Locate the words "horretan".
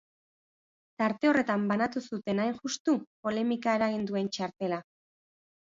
1.31-1.67